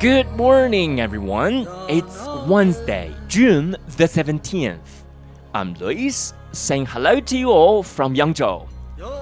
[0.00, 1.68] Good morning, everyone.
[1.86, 4.78] It's Wednesday, June the 17th.
[5.52, 8.62] I'm Lewis, saying hello to you all from Yangzhou.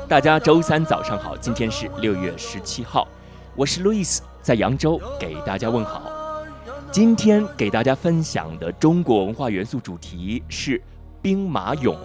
[0.09, 3.09] 大家周三早上好，今天是六月十七号，
[3.57, 6.45] 我是 Lewis，在扬州给大家问好。
[6.93, 10.81] 今天给大家分享的中国文化元素主题是
[11.21, 11.97] 兵马俑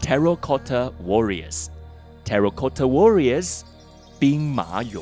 [0.00, 1.66] （Terracotta Warriors）。
[2.24, 3.62] Terracotta Warriors，
[4.20, 5.00] 兵马俑。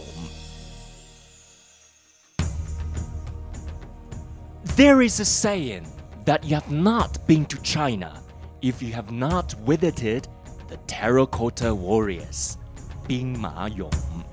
[4.83, 5.87] There is a saying
[6.25, 8.21] that you have not been to China
[8.63, 10.27] if you have not visited
[10.67, 12.59] the terracotta warriors,
[13.07, 14.25] Bing Ma Yong.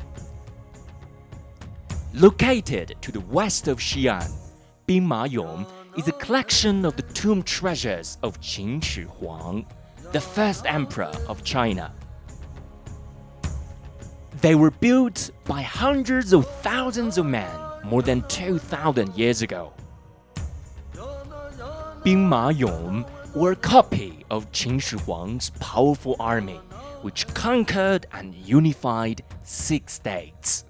[2.16, 4.27] Located to the west of Xi'an,
[4.88, 9.68] Bing Ma Yong is a collection of the tomb treasures of Qin Shi Huang,
[10.13, 11.93] the first emperor of China.
[14.41, 19.74] They were built by hundreds of thousands of men more than 2,000 years ago.
[22.04, 23.05] Bing Ma Yong
[23.36, 26.60] were a copy of Qin Shi Huang's powerful army,
[27.02, 30.64] which conquered and unified six states.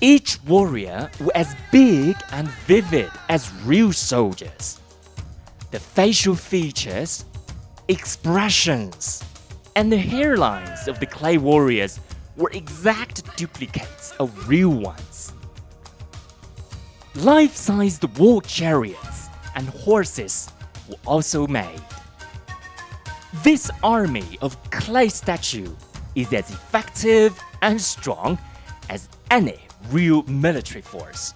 [0.00, 4.80] Each warrior were as big and vivid as real soldiers.
[5.70, 7.24] The facial features,
[7.86, 9.22] expressions,
[9.76, 12.00] and the hairlines of the clay warriors
[12.36, 15.33] were exact duplicates of real ones.
[17.16, 20.50] Life sized war chariots and horses
[20.88, 21.80] were also made.
[23.44, 25.72] This army of clay statue
[26.16, 28.36] is as effective and strong
[28.90, 31.34] as any real military force.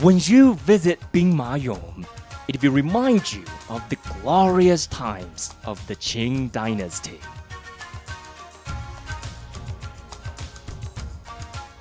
[0.00, 2.06] When you visit Bingmayong,
[2.48, 7.20] it will remind you of the glorious times of the Qin dynasty.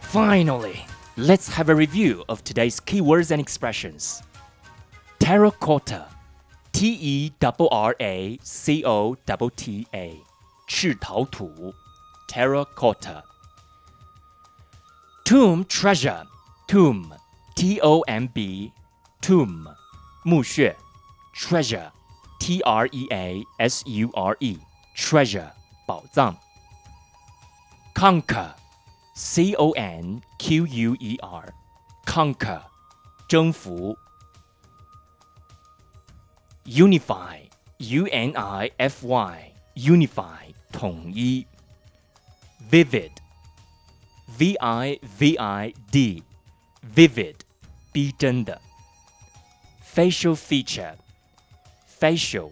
[0.01, 0.85] Finally,
[1.18, 4.22] let's have a review of today's keywords and expressions.
[5.18, 6.06] Terracotta,
[6.72, 10.20] T E R R A C O T T A,
[10.66, 11.72] 赤陶土
[12.28, 13.22] terracotta.
[15.24, 16.24] Tomb treasure,
[16.66, 17.14] tomb,
[17.54, 18.72] T O M B,
[19.22, 19.68] tomb,
[20.24, 20.76] 墓穴
[21.34, 21.90] treasure,
[22.40, 24.58] T R E A S U R E,
[24.94, 25.50] treasure,
[25.86, 26.36] 宝藏
[27.94, 28.54] Conquer,
[29.18, 31.52] C O N Q U E R,
[32.04, 32.62] conquer,
[33.28, 33.96] 征服
[36.64, 41.46] Unify, U N I F Y, unify, 统一
[42.70, 43.12] Vivid,
[44.36, 46.22] V I V I D,
[46.94, 47.36] vivid,
[47.92, 48.60] 逼真的
[49.94, 50.96] Facial feature,
[52.00, 52.50] facial,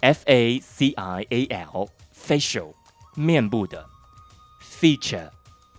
[0.00, 2.74] F A C I A L, facial,
[3.14, 3.88] 面部的
[4.60, 5.30] Feature,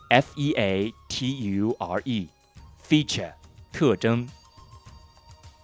[0.09, 1.27] F E A T
[1.57, 2.27] U R E,
[2.87, 3.33] feature,
[3.71, 4.27] 特征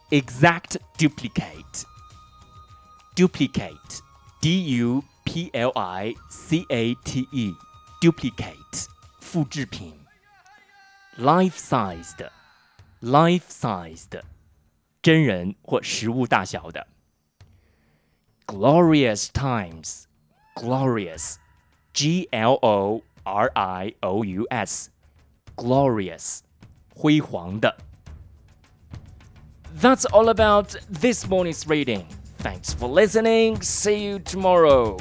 [0.09, 1.85] Exact duplicate,
[3.15, 4.01] duplicate,
[4.41, 7.53] D U P L I C A T E,
[8.01, 8.87] duplicate,
[9.19, 9.93] 复制品
[11.19, 12.29] Life-sized,
[13.01, 14.23] life-sized,
[15.03, 16.87] 真人或实物大小的
[18.47, 20.05] Glorious times,
[20.55, 21.35] glorious,
[21.93, 24.89] G L O R I O U S,
[25.55, 26.41] glorious,
[26.95, 27.75] 辉煌的
[29.79, 32.05] That's all about this morning's reading.
[32.39, 33.61] Thanks for listening.
[33.61, 34.97] See you tomorrow.